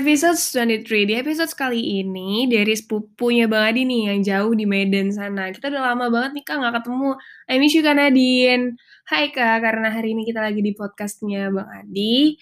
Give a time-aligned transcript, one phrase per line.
[0.00, 1.12] episode 23.
[1.12, 5.52] Di episode kali ini dari sepupunya Bang Adi nih yang jauh di Medan sana.
[5.52, 7.10] Kita udah lama banget nih Kak nggak ketemu.
[7.44, 8.80] I miss you Kak Nadine.
[9.04, 12.32] Hai Kak, karena hari ini kita lagi di podcastnya Bang Adi.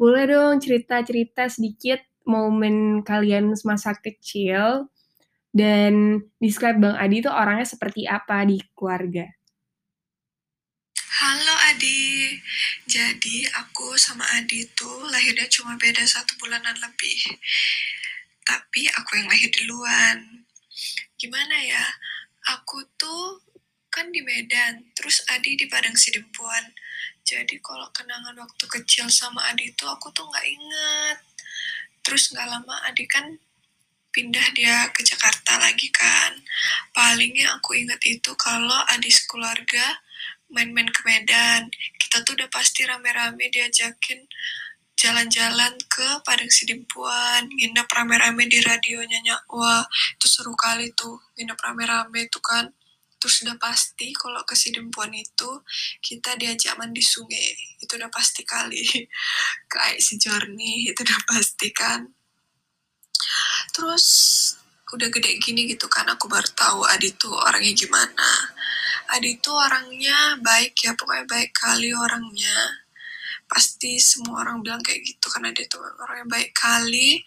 [0.00, 4.88] Boleh dong cerita-cerita sedikit momen kalian semasa kecil
[5.52, 9.28] dan describe Bang Adi tuh orangnya seperti apa di keluarga.
[11.22, 12.34] Halo Adi,
[12.82, 17.38] jadi aku sama Adi tuh lahirnya cuma beda satu bulanan lebih.
[18.42, 20.42] Tapi aku yang lahir duluan.
[21.14, 21.86] Gimana ya,
[22.50, 23.38] aku tuh
[23.86, 26.74] kan di Medan, terus Adi di Padang Sidempuan.
[27.22, 31.18] Jadi kalau kenangan waktu kecil sama Adi tuh aku tuh nggak inget.
[32.02, 33.30] Terus nggak lama Adi kan
[34.10, 36.34] pindah dia ke Jakarta lagi kan.
[36.90, 40.02] Palingnya aku inget itu kalau Adi sekeluarga
[40.52, 41.72] main-main ke Medan.
[41.98, 44.22] Kita tuh udah pasti rame-rame diajakin
[44.94, 49.18] jalan-jalan ke Padang Sidimpuan, nginep rame-rame di radionya
[49.50, 49.82] Wah,
[50.14, 52.70] itu seru kali tuh, nginep rame-rame tuh kan.
[53.18, 55.50] Terus udah pasti kalau ke Sidimpuan itu
[56.02, 57.54] kita diajak mandi sungai.
[57.82, 58.82] Itu udah pasti kali.
[59.72, 62.06] Kayak si itu udah pasti kan.
[63.74, 64.06] Terus
[64.92, 68.51] udah gede gini gitu kan aku baru tahu Adi tuh orangnya gimana
[69.12, 72.80] Adi tuh orangnya baik ya pokoknya baik kali orangnya.
[73.44, 77.20] Pasti semua orang bilang kayak gitu karena dia tuh orangnya baik kali.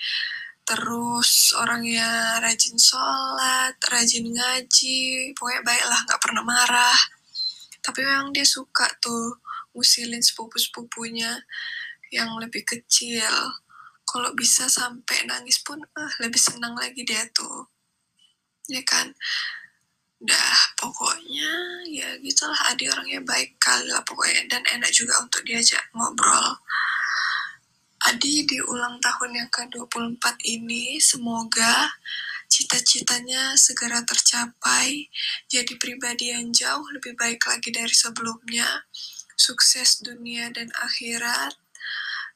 [0.65, 6.99] Terus orangnya rajin sholat rajin ngaji pokoknya baik lah nggak pernah marah.
[7.85, 9.37] Tapi memang dia suka tuh
[9.77, 11.37] ngusilin sepupu-sepupunya
[12.09, 13.29] yang lebih kecil.
[14.09, 17.69] Kalau bisa sampai nangis pun uh, lebih senang lagi dia tuh.
[18.65, 19.13] Ya kan
[22.01, 22.57] ya gitulah.
[22.71, 24.47] Adi orangnya baik kali lah pokoknya.
[24.51, 26.59] Dan enak juga untuk diajak ngobrol.
[28.05, 31.89] Adi di ulang tahun yang ke-24 ini semoga
[32.45, 35.09] cita-citanya segera tercapai.
[35.49, 38.85] Jadi pribadi yang jauh lebih baik lagi dari sebelumnya.
[39.35, 41.57] Sukses dunia dan akhirat.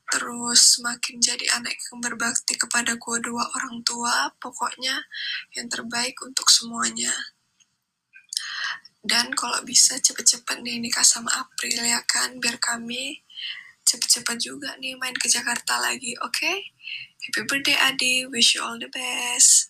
[0.09, 5.05] Terus makin jadi anak yang berbakti kepada kedua orang tua, pokoknya
[5.53, 7.13] yang terbaik untuk semuanya.
[9.09, 13.25] Dan kalau bisa cepet-cepet nih nikah sama April ya kan, biar kami
[13.81, 16.30] cepet-cepet juga nih main ke Jakarta lagi, oke?
[16.38, 16.70] Okay?
[17.25, 19.69] Happy birthday Adi, wish you all the best.